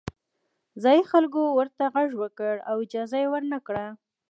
[0.83, 3.85] ځايي خلکو ورته غږ وکړ او اجازه یې ورنه کړه.